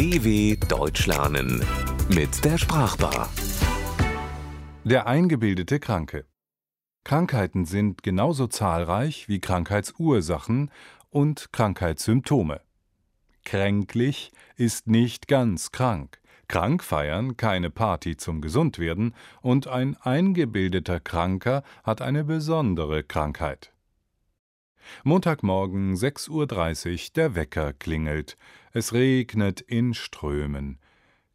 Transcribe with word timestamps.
DW 0.00 0.56
Deutsch 0.66 1.06
lernen 1.06 1.62
mit 2.08 2.42
der 2.42 2.56
Sprachbar. 2.56 3.28
Der 4.82 5.06
eingebildete 5.06 5.78
Kranke. 5.78 6.24
Krankheiten 7.04 7.66
sind 7.66 8.02
genauso 8.02 8.46
zahlreich 8.46 9.28
wie 9.28 9.40
Krankheitsursachen 9.40 10.70
und 11.10 11.52
Krankheitssymptome. 11.52 12.62
Kränklich 13.44 14.32
ist 14.56 14.86
nicht 14.86 15.28
ganz 15.28 15.70
krank. 15.70 16.18
Krank 16.48 16.82
feiern, 16.82 17.36
keine 17.36 17.68
Party 17.68 18.16
zum 18.16 18.40
Gesundwerden 18.40 19.14
und 19.42 19.68
ein 19.68 19.98
eingebildeter 19.98 20.98
Kranker 21.00 21.62
hat 21.84 22.00
eine 22.00 22.24
besondere 22.24 23.04
Krankheit. 23.04 23.74
Montagmorgen 25.04 25.94
6.30 25.94 26.30
Uhr, 26.30 27.12
der 27.14 27.34
Wecker 27.34 27.72
klingelt. 27.72 28.36
Es 28.72 28.92
regnet 28.92 29.60
in 29.60 29.94
Strömen. 29.94 30.78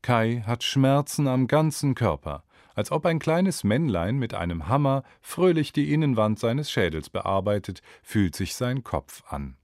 Kai 0.02 0.44
hat 0.46 0.64
Schmerzen 0.64 1.28
am 1.28 1.48
ganzen 1.48 1.96
Körper, 1.96 2.44
als 2.76 2.92
ob 2.92 3.06
ein 3.06 3.20
kleines 3.20 3.64
Männlein 3.64 4.18
mit 4.18 4.34
einem 4.34 4.68
Hammer 4.68 5.04
fröhlich 5.22 5.74
die 5.74 5.94
Innenwand 5.94 6.40
seines 6.40 6.70
Schädels 6.70 7.10
bearbeitet, 7.10 7.82
fühlt 8.04 8.36
sich 8.36 8.56
sein 8.56 8.84
Kopf 8.84 9.24
an. 9.30 9.56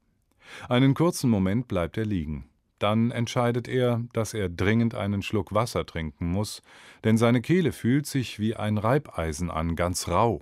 Einen 0.70 0.94
kurzen 0.94 1.30
Moment 1.30 1.68
bleibt 1.68 1.98
er 1.98 2.06
liegen. 2.06 2.50
Dann 2.80 3.12
entscheidet 3.12 3.68
er, 3.68 4.02
dass 4.14 4.34
er 4.34 4.50
dringend 4.50 4.96
einen 4.96 5.22
Schluck 5.22 5.54
Wasser 5.54 5.86
trinken 5.86 6.32
muss, 6.32 6.64
denn 7.04 7.18
seine 7.18 7.42
Kehle 7.42 7.74
fühlt 7.74 8.08
sich 8.08 8.40
wie 8.40 8.56
ein 8.56 8.80
Reibeisen 8.80 9.52
an, 9.52 9.76
ganz 9.76 10.08
rau. 10.08 10.42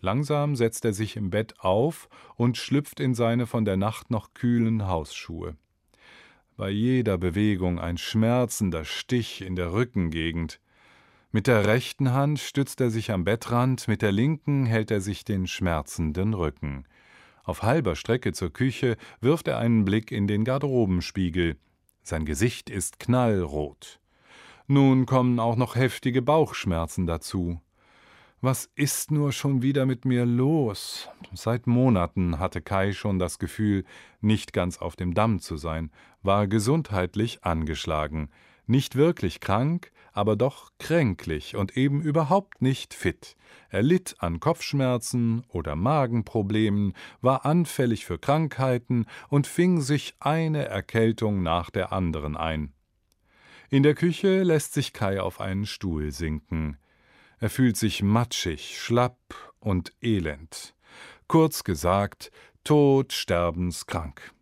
Langsam 0.00 0.56
setzt 0.56 0.84
er 0.84 0.92
sich 0.92 1.16
im 1.16 1.30
Bett 1.30 1.60
auf 1.60 2.08
und 2.36 2.56
schlüpft 2.56 3.00
in 3.00 3.14
seine 3.14 3.46
von 3.46 3.64
der 3.64 3.76
Nacht 3.76 4.10
noch 4.10 4.32
kühlen 4.32 4.86
Hausschuhe. 4.86 5.56
Bei 6.56 6.70
jeder 6.70 7.18
Bewegung 7.18 7.78
ein 7.78 7.98
schmerzender 7.98 8.84
Stich 8.84 9.42
in 9.42 9.56
der 9.56 9.72
Rückengegend. 9.72 10.60
Mit 11.32 11.46
der 11.46 11.66
rechten 11.66 12.12
Hand 12.12 12.38
stützt 12.38 12.80
er 12.80 12.90
sich 12.90 13.12
am 13.12 13.24
Bettrand, 13.24 13.88
mit 13.88 14.02
der 14.02 14.12
linken 14.12 14.66
hält 14.66 14.90
er 14.90 15.00
sich 15.00 15.24
den 15.24 15.46
schmerzenden 15.46 16.34
Rücken. 16.34 16.86
Auf 17.44 17.62
halber 17.62 17.96
Strecke 17.96 18.32
zur 18.32 18.52
Küche 18.52 18.96
wirft 19.20 19.48
er 19.48 19.58
einen 19.58 19.84
Blick 19.84 20.12
in 20.12 20.26
den 20.26 20.44
Garderobenspiegel. 20.44 21.56
Sein 22.02 22.24
Gesicht 22.24 22.70
ist 22.70 22.98
knallrot. 22.98 24.00
Nun 24.66 25.06
kommen 25.06 25.40
auch 25.40 25.56
noch 25.56 25.76
heftige 25.76 26.22
Bauchschmerzen 26.22 27.06
dazu. 27.06 27.60
Was 28.42 28.70
ist 28.74 29.10
nur 29.10 29.32
schon 29.32 29.60
wieder 29.60 29.84
mit 29.84 30.06
mir 30.06 30.24
los? 30.24 31.10
Seit 31.34 31.66
Monaten 31.66 32.38
hatte 32.38 32.62
Kai 32.62 32.92
schon 32.92 33.18
das 33.18 33.38
Gefühl, 33.38 33.84
nicht 34.22 34.54
ganz 34.54 34.78
auf 34.78 34.96
dem 34.96 35.12
Damm 35.12 35.40
zu 35.40 35.58
sein, 35.58 35.90
war 36.22 36.46
gesundheitlich 36.46 37.44
angeschlagen, 37.44 38.30
nicht 38.66 38.96
wirklich 38.96 39.40
krank, 39.40 39.92
aber 40.14 40.36
doch 40.36 40.70
kränklich 40.78 41.54
und 41.54 41.76
eben 41.76 42.00
überhaupt 42.00 42.62
nicht 42.62 42.94
fit. 42.94 43.36
Er 43.68 43.82
litt 43.82 44.16
an 44.20 44.40
Kopfschmerzen 44.40 45.44
oder 45.48 45.76
Magenproblemen, 45.76 46.94
war 47.20 47.44
anfällig 47.44 48.06
für 48.06 48.18
Krankheiten 48.18 49.04
und 49.28 49.46
fing 49.46 49.82
sich 49.82 50.14
eine 50.18 50.64
Erkältung 50.64 51.42
nach 51.42 51.68
der 51.68 51.92
anderen 51.92 52.38
ein. 52.38 52.72
In 53.68 53.82
der 53.82 53.94
Küche 53.94 54.44
lässt 54.44 54.72
sich 54.72 54.94
Kai 54.94 55.20
auf 55.20 55.42
einen 55.42 55.66
Stuhl 55.66 56.10
sinken. 56.10 56.78
Er 57.40 57.48
fühlt 57.48 57.78
sich 57.78 58.02
matschig, 58.02 58.78
schlapp 58.78 59.16
und 59.60 59.94
elend. 60.02 60.74
Kurz 61.26 61.64
gesagt, 61.64 62.30
todsterbenskrank. 62.64 64.34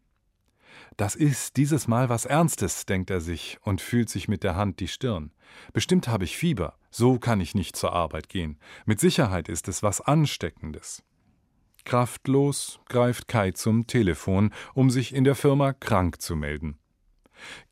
Das 0.97 1.15
ist 1.15 1.57
dieses 1.57 1.87
Mal 1.87 2.09
was 2.09 2.25
Ernstes, 2.25 2.85
denkt 2.87 3.11
er 3.11 3.21
sich 3.21 3.59
und 3.63 3.81
fühlt 3.81 4.11
sich 4.11 4.27
mit 4.27 4.43
der 4.43 4.57
Hand 4.57 4.81
die 4.81 4.89
Stirn. 4.89 5.31
Bestimmt 5.73 6.09
habe 6.09 6.25
ich 6.25 6.37
Fieber, 6.37 6.75
so 6.91 7.21
kann 7.21 7.41
ich 7.41 7.55
nicht 7.55 7.77
zur 7.77 7.93
Arbeit 7.93 8.29
gehen. 8.29 8.59
Mit 8.85 8.99
Sicherheit 8.99 9.49
ist 9.49 9.69
es 9.69 9.85
was 9.85 10.01
Ansteckendes. 10.01 11.05
Kraftlos 11.85 12.81
greift 12.89 13.29
Kai 13.29 13.53
zum 13.53 13.87
Telefon, 13.87 14.53
um 14.75 14.91
sich 14.91 15.15
in 15.15 15.23
der 15.23 15.37
Firma 15.37 15.73
krank 15.73 16.21
zu 16.21 16.35
melden. 16.35 16.79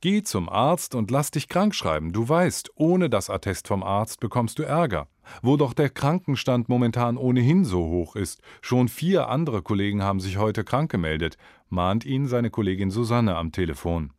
Geh 0.00 0.22
zum 0.22 0.48
Arzt 0.48 0.94
und 0.94 1.10
lass 1.10 1.32
dich 1.32 1.48
krank 1.48 1.74
schreiben. 1.74 2.12
Du 2.12 2.28
weißt, 2.28 2.70
ohne 2.76 3.10
das 3.10 3.28
Attest 3.28 3.66
vom 3.66 3.82
Arzt 3.82 4.20
bekommst 4.20 4.60
du 4.60 4.62
Ärger. 4.62 5.08
Wo 5.42 5.56
doch 5.56 5.74
der 5.74 5.90
Krankenstand 5.90 6.68
momentan 6.68 7.16
ohnehin 7.16 7.64
so 7.64 7.84
hoch 7.86 8.16
ist. 8.16 8.42
Schon 8.60 8.88
vier 8.88 9.28
andere 9.28 9.62
Kollegen 9.62 10.02
haben 10.02 10.20
sich 10.20 10.36
heute 10.36 10.64
krank 10.64 10.90
gemeldet, 10.90 11.36
mahnt 11.68 12.04
ihn 12.04 12.26
seine 12.26 12.50
Kollegin 12.50 12.90
Susanne 12.90 13.36
am 13.36 13.52
Telefon. 13.52 14.12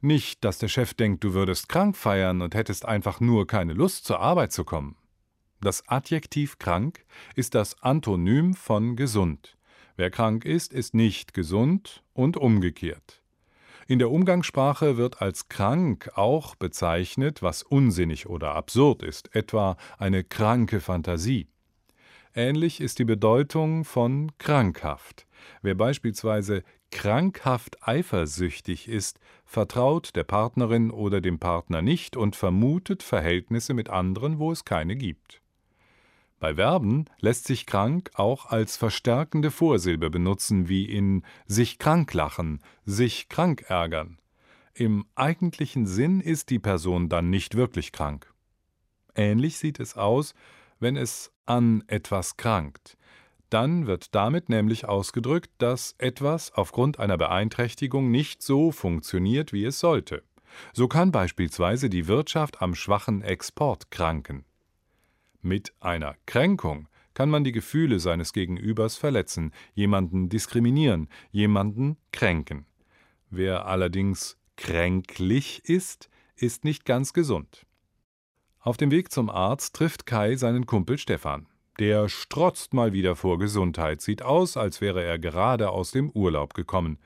Nicht, 0.00 0.44
dass 0.44 0.58
der 0.58 0.68
Chef 0.68 0.94
denkt, 0.94 1.22
du 1.24 1.34
würdest 1.34 1.68
krank 1.68 1.96
feiern 1.96 2.42
und 2.42 2.54
hättest 2.54 2.84
einfach 2.84 3.20
nur 3.20 3.46
keine 3.46 3.74
Lust, 3.74 4.04
zur 4.04 4.20
Arbeit 4.20 4.52
zu 4.52 4.64
kommen. 4.64 4.96
Das 5.60 5.88
Adjektiv 5.88 6.58
krank 6.58 7.04
ist 7.36 7.54
das 7.54 7.80
Antonym 7.82 8.54
von 8.54 8.96
gesund. 8.96 9.56
Wer 9.96 10.10
krank 10.10 10.44
ist, 10.44 10.72
ist 10.72 10.94
nicht 10.94 11.34
gesund 11.34 12.02
und 12.14 12.36
umgekehrt. 12.36 13.21
In 13.88 13.98
der 13.98 14.10
Umgangssprache 14.10 14.96
wird 14.96 15.20
als 15.20 15.48
krank 15.48 16.10
auch 16.14 16.54
bezeichnet, 16.54 17.42
was 17.42 17.62
unsinnig 17.62 18.28
oder 18.28 18.54
absurd 18.54 19.02
ist, 19.02 19.34
etwa 19.34 19.76
eine 19.98 20.24
kranke 20.24 20.80
Fantasie. 20.80 21.48
Ähnlich 22.34 22.80
ist 22.80 22.98
die 22.98 23.04
Bedeutung 23.04 23.84
von 23.84 24.32
krankhaft. 24.38 25.26
Wer 25.60 25.74
beispielsweise 25.74 26.62
krankhaft 26.90 27.86
eifersüchtig 27.86 28.88
ist, 28.88 29.18
vertraut 29.44 30.14
der 30.14 30.24
Partnerin 30.24 30.90
oder 30.90 31.20
dem 31.20 31.38
Partner 31.38 31.82
nicht 31.82 32.16
und 32.16 32.36
vermutet 32.36 33.02
Verhältnisse 33.02 33.74
mit 33.74 33.90
anderen, 33.90 34.38
wo 34.38 34.52
es 34.52 34.64
keine 34.64 34.96
gibt. 34.96 35.41
Bei 36.42 36.56
Verben 36.56 37.04
lässt 37.20 37.46
sich 37.46 37.66
krank 37.66 38.10
auch 38.14 38.46
als 38.46 38.76
verstärkende 38.76 39.52
Vorsilbe 39.52 40.10
benutzen, 40.10 40.68
wie 40.68 40.86
in 40.86 41.22
sich 41.46 41.78
krank 41.78 42.12
lachen, 42.14 42.60
sich 42.84 43.28
krank 43.28 43.66
ärgern. 43.68 44.18
Im 44.74 45.06
eigentlichen 45.14 45.86
Sinn 45.86 46.20
ist 46.20 46.50
die 46.50 46.58
Person 46.58 47.08
dann 47.08 47.30
nicht 47.30 47.54
wirklich 47.54 47.92
krank. 47.92 48.34
Ähnlich 49.14 49.56
sieht 49.58 49.78
es 49.78 49.96
aus, 49.96 50.34
wenn 50.80 50.96
es 50.96 51.30
an 51.46 51.84
etwas 51.86 52.36
krankt. 52.36 52.98
Dann 53.48 53.86
wird 53.86 54.12
damit 54.12 54.48
nämlich 54.48 54.84
ausgedrückt, 54.88 55.52
dass 55.58 55.94
etwas 55.98 56.52
aufgrund 56.54 56.98
einer 56.98 57.18
Beeinträchtigung 57.18 58.10
nicht 58.10 58.42
so 58.42 58.72
funktioniert, 58.72 59.52
wie 59.52 59.64
es 59.64 59.78
sollte. 59.78 60.24
So 60.72 60.88
kann 60.88 61.12
beispielsweise 61.12 61.88
die 61.88 62.08
Wirtschaft 62.08 62.62
am 62.62 62.74
schwachen 62.74 63.22
Export 63.22 63.92
kranken. 63.92 64.44
Mit 65.42 65.74
einer 65.80 66.14
Kränkung 66.24 66.88
kann 67.14 67.28
man 67.28 67.42
die 67.42 67.52
Gefühle 67.52 67.98
seines 67.98 68.32
Gegenübers 68.32 68.96
verletzen, 68.96 69.52
jemanden 69.74 70.28
diskriminieren, 70.28 71.08
jemanden 71.32 71.96
kränken. 72.12 72.64
Wer 73.28 73.66
allerdings 73.66 74.38
kränklich 74.56 75.64
ist, 75.64 76.08
ist 76.36 76.64
nicht 76.64 76.84
ganz 76.84 77.12
gesund. 77.12 77.66
Auf 78.60 78.76
dem 78.76 78.92
Weg 78.92 79.10
zum 79.10 79.28
Arzt 79.28 79.74
trifft 79.74 80.06
Kai 80.06 80.36
seinen 80.36 80.66
Kumpel 80.66 80.96
Stefan. 80.96 81.48
Der 81.80 82.08
strotzt 82.08 82.72
mal 82.72 82.92
wieder 82.92 83.16
vor 83.16 83.38
Gesundheit, 83.38 84.00
sieht 84.00 84.22
aus, 84.22 84.56
als 84.56 84.80
wäre 84.80 85.02
er 85.02 85.18
gerade 85.18 85.70
aus 85.70 85.90
dem 85.90 86.10
Urlaub 86.10 86.54
gekommen. 86.54 86.98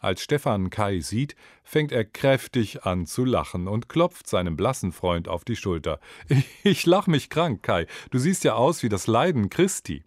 Als 0.00 0.22
Stefan 0.22 0.70
Kai 0.70 1.00
sieht, 1.00 1.36
fängt 1.62 1.92
er 1.92 2.04
kräftig 2.04 2.84
an 2.84 3.06
zu 3.06 3.24
lachen 3.24 3.68
und 3.68 3.90
klopft 3.90 4.26
seinem 4.26 4.56
blassen 4.56 4.92
Freund 4.92 5.28
auf 5.28 5.44
die 5.44 5.56
Schulter. 5.56 6.00
Ich 6.62 6.86
lach 6.86 7.06
mich 7.06 7.28
krank, 7.28 7.62
Kai. 7.62 7.86
Du 8.10 8.18
siehst 8.18 8.44
ja 8.44 8.54
aus 8.54 8.82
wie 8.82 8.88
das 8.88 9.06
Leiden 9.06 9.50
Christi. 9.50 10.02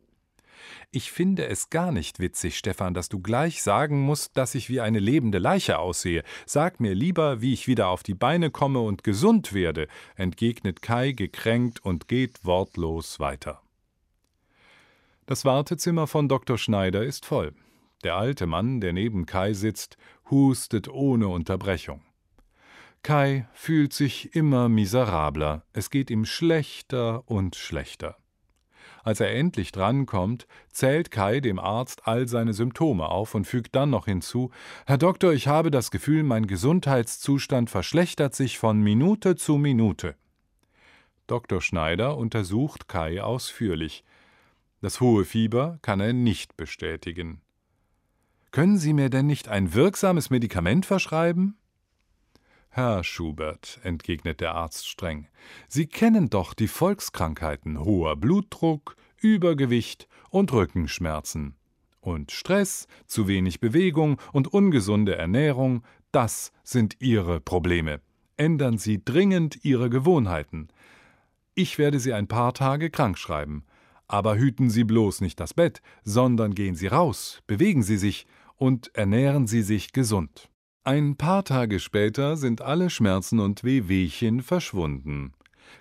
Ich 0.91 1.11
finde 1.11 1.47
es 1.47 1.69
gar 1.69 1.91
nicht 1.91 2.19
witzig, 2.19 2.57
Stefan, 2.57 2.93
dass 2.93 3.09
du 3.09 3.19
gleich 3.19 3.63
sagen 3.63 4.01
musst, 4.01 4.37
dass 4.37 4.55
ich 4.55 4.69
wie 4.69 4.81
eine 4.81 4.99
lebende 4.99 5.39
Leiche 5.39 5.79
aussehe. 5.79 6.23
Sag 6.45 6.79
mir 6.79 6.93
lieber, 6.93 7.41
wie 7.41 7.53
ich 7.53 7.67
wieder 7.67 7.87
auf 7.87 8.03
die 8.03 8.13
Beine 8.13 8.51
komme 8.51 8.79
und 8.79 9.03
gesund 9.03 9.53
werde, 9.53 9.87
entgegnet 10.15 10.81
Kai 10.81 11.11
gekränkt 11.11 11.83
und 11.83 12.07
geht 12.07 12.45
wortlos 12.45 13.19
weiter. 13.19 13.61
Das 15.25 15.45
Wartezimmer 15.45 16.07
von 16.07 16.27
Dr. 16.27 16.57
Schneider 16.57 17.03
ist 17.03 17.25
voll. 17.25 17.53
Der 18.03 18.15
alte 18.15 18.47
Mann, 18.47 18.81
der 18.81 18.93
neben 18.93 19.25
Kai 19.25 19.53
sitzt, 19.53 19.97
hustet 20.29 20.87
ohne 20.89 21.27
Unterbrechung. 21.29 22.01
Kai 23.01 23.47
fühlt 23.53 23.93
sich 23.93 24.33
immer 24.35 24.69
miserabler, 24.69 25.63
es 25.73 25.89
geht 25.89 26.09
ihm 26.09 26.25
schlechter 26.25 27.27
und 27.29 27.55
schlechter. 27.55 28.17
Als 29.03 29.19
er 29.19 29.35
endlich 29.35 29.73
drankommt, 29.73 30.47
zählt 30.71 31.11
Kai 31.11 31.41
dem 31.41 31.59
Arzt 31.59 32.07
all 32.07 32.29
seine 32.29 32.53
Symptome 32.53 33.09
auf 33.09 33.35
und 33.35 33.45
fügt 33.45 33.75
dann 33.75 33.89
noch 33.89 34.05
hinzu 34.05 34.51
Herr 34.85 34.97
Doktor, 34.97 35.33
ich 35.33 35.49
habe 35.49 35.71
das 35.71 35.91
Gefühl, 35.91 36.23
mein 36.23 36.47
Gesundheitszustand 36.47 37.69
verschlechtert 37.69 38.33
sich 38.33 38.57
von 38.57 38.81
Minute 38.81 39.35
zu 39.35 39.57
Minute. 39.57 40.15
Dr. 41.27 41.61
Schneider 41.61 42.17
untersucht 42.17 42.87
Kai 42.87 43.21
ausführlich. 43.21 44.05
Das 44.81 45.01
hohe 45.01 45.25
Fieber 45.25 45.79
kann 45.81 45.99
er 45.99 46.13
nicht 46.13 46.55
bestätigen. 46.55 47.42
Können 48.53 48.77
Sie 48.77 48.93
mir 48.93 49.09
denn 49.09 49.25
nicht 49.25 49.47
ein 49.47 49.73
wirksames 49.73 50.29
Medikament 50.29 50.85
verschreiben? 50.85 51.57
Herr 52.69 53.03
Schubert, 53.03 53.79
entgegnet 53.81 54.41
der 54.41 54.53
Arzt 54.53 54.87
streng, 54.87 55.27
Sie 55.67 55.87
kennen 55.87 56.29
doch 56.29 56.53
die 56.53 56.67
Volkskrankheiten 56.67 57.79
hoher 57.79 58.15
Blutdruck, 58.15 58.95
Übergewicht 59.19 60.07
und 60.29 60.53
Rückenschmerzen. 60.53 61.55
Und 61.99 62.31
Stress, 62.31 62.85
zu 63.07 63.27
wenig 63.27 63.59
Bewegung 63.59 64.21
und 64.33 64.53
ungesunde 64.53 65.15
Ernährung, 65.15 65.81
das 66.11 66.51
sind 66.63 66.97
Ihre 67.01 67.39
Probleme. 67.39 68.01
Ändern 68.37 68.77
Sie 68.77 69.03
dringend 69.03 69.65
Ihre 69.65 69.89
Gewohnheiten. 69.89 70.67
Ich 71.55 71.79
werde 71.79 71.99
Sie 71.99 72.13
ein 72.13 72.27
paar 72.27 72.53
Tage 72.53 72.91
krank 72.91 73.17
schreiben. 73.17 73.65
Aber 74.07 74.37
hüten 74.37 74.69
Sie 74.69 74.83
bloß 74.83 75.21
nicht 75.21 75.39
das 75.39 75.55
Bett, 75.55 75.81
sondern 76.03 76.53
gehen 76.53 76.75
Sie 76.75 76.85
raus, 76.85 77.41
bewegen 77.47 77.81
Sie 77.81 77.97
sich 77.97 78.27
und 78.63 78.95
ernähren 78.95 79.45
Sie 79.45 79.61
sich 79.61 79.91
gesund. 79.91 80.49
Ein 80.85 81.17
paar 81.17 81.43
Tage 81.43 81.81
später 81.81 82.37
sind 82.37 82.61
alle 82.61 82.89
Schmerzen 82.89 83.41
und 83.41 83.65
Wehwehchen 83.65 84.41
verschwunden. 84.41 85.33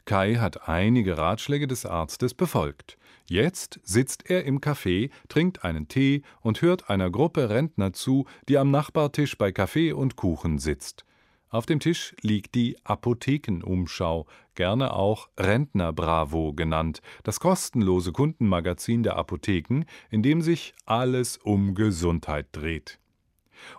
Kai 0.05 0.35
hat 0.35 0.69
einige 0.69 1.17
Ratschläge 1.17 1.69
des 1.69 1.87
Arztes 1.87 2.35
befolgt. 2.35 2.99
Jetzt 3.29 3.79
sitzt 3.85 4.29
er 4.29 4.45
im 4.47 4.59
Café, 4.59 5.11
trinkt 5.29 5.63
einen 5.63 5.87
Tee 5.87 6.23
und 6.41 6.61
hört 6.61 6.91
einer 6.91 7.09
Gruppe 7.09 7.51
Rentner 7.51 7.93
zu, 7.93 8.27
die 8.49 8.59
am 8.59 8.73
Nachbartisch 8.73 9.39
bei 9.39 9.53
Kaffee 9.53 9.93
und 9.93 10.17
Kuchen 10.17 10.59
sitzt. 10.59 11.05
Auf 11.53 11.67
dem 11.67 11.81
Tisch 11.81 12.17
liegt 12.23 12.55
die 12.55 12.79
Apothekenumschau, 12.83 14.27
gerne 14.55 14.95
auch 14.95 15.29
Rentner 15.39 15.93
Bravo 15.93 16.55
genannt, 16.55 17.03
das 17.25 17.41
kostenlose 17.41 18.11
Kundenmagazin 18.11 19.03
der 19.03 19.17
Apotheken, 19.17 19.85
in 20.09 20.23
dem 20.23 20.41
sich 20.41 20.73
alles 20.87 21.37
um 21.37 21.75
Gesundheit 21.75 22.47
dreht. 22.53 22.99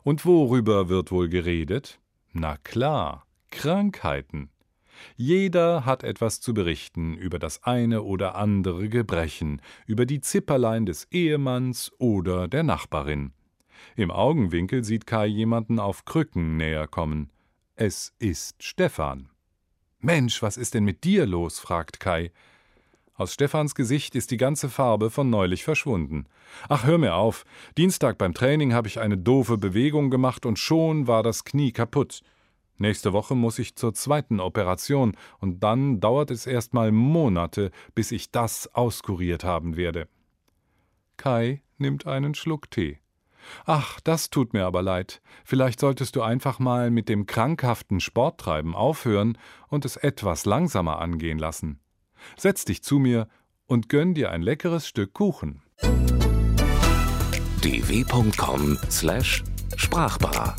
Und 0.03 0.23
worüber 0.23 0.87
wird 0.87 1.11
wohl 1.11 1.29
geredet? 1.29 1.99
Na 2.31 2.57
klar, 2.57 3.25
Krankheiten. 3.49 4.51
Jeder 5.15 5.83
hat 5.83 6.03
etwas 6.03 6.41
zu 6.41 6.53
berichten 6.53 7.15
über 7.15 7.39
das 7.39 7.63
eine 7.63 8.03
oder 8.03 8.35
andere 8.35 8.87
Gebrechen, 8.87 9.63
über 9.87 10.05
die 10.05 10.21
Zipperlein 10.21 10.85
des 10.85 11.07
Ehemanns 11.09 11.91
oder 11.97 12.47
der 12.47 12.61
Nachbarin. 12.61 13.33
Im 13.95 14.11
Augenwinkel 14.11 14.83
sieht 14.83 15.07
Kai 15.07 15.25
jemanden 15.25 15.79
auf 15.79 16.05
Krücken 16.05 16.55
näher 16.57 16.87
kommen. 16.87 17.31
Es 17.75 18.13
ist 18.19 18.61
Stefan. 18.61 19.29
Mensch, 19.99 20.43
was 20.43 20.57
ist 20.57 20.75
denn 20.75 20.83
mit 20.83 21.03
dir 21.03 21.25
los? 21.25 21.59
fragt 21.59 21.99
Kai. 21.99 22.31
Aus 23.15 23.33
Stefans 23.33 23.73
Gesicht 23.73 24.13
ist 24.13 24.29
die 24.29 24.37
ganze 24.37 24.69
Farbe 24.69 25.09
von 25.09 25.31
neulich 25.31 25.63
verschwunden. 25.63 26.27
Ach, 26.69 26.83
hör 26.83 26.99
mir 26.99 27.15
auf. 27.15 27.45
Dienstag 27.75 28.19
beim 28.19 28.35
Training 28.35 28.73
habe 28.73 28.87
ich 28.87 28.99
eine 28.99 29.17
doofe 29.17 29.57
Bewegung 29.57 30.11
gemacht 30.11 30.45
und 30.45 30.59
schon 30.59 31.07
war 31.07 31.23
das 31.23 31.45
Knie 31.45 31.71
kaputt. 31.71 32.21
Nächste 32.77 33.11
Woche 33.11 33.33
muss 33.33 33.57
ich 33.57 33.75
zur 33.75 33.95
zweiten 33.95 34.39
Operation 34.39 35.17
und 35.39 35.63
dann 35.63 35.99
dauert 35.99 36.29
es 36.29 36.45
erst 36.45 36.75
mal 36.75 36.91
Monate, 36.91 37.71
bis 37.95 38.11
ich 38.11 38.29
das 38.29 38.67
auskuriert 38.75 39.43
haben 39.43 39.77
werde. 39.77 40.07
Kai 41.17 41.63
nimmt 41.79 42.05
einen 42.05 42.35
Schluck 42.35 42.69
Tee. 42.69 42.99
Ach, 43.65 43.99
das 44.01 44.29
tut 44.29 44.53
mir 44.53 44.65
aber 44.65 44.81
leid. 44.81 45.21
Vielleicht 45.43 45.79
solltest 45.79 46.15
du 46.15 46.21
einfach 46.21 46.59
mal 46.59 46.91
mit 46.91 47.09
dem 47.09 47.25
krankhaften 47.25 47.99
Sporttreiben 47.99 48.75
aufhören 48.75 49.37
und 49.67 49.85
es 49.85 49.97
etwas 49.97 50.45
langsamer 50.45 50.99
angehen 50.99 51.39
lassen. 51.39 51.79
Setz 52.37 52.65
dich 52.65 52.83
zu 52.83 52.99
mir 52.99 53.27
und 53.65 53.89
gönn 53.89 54.13
dir 54.13 54.31
ein 54.31 54.41
leckeres 54.41 54.87
Stück 54.87 55.13
Kuchen. 55.13 55.61
dw.com/sprachbar 57.61 60.55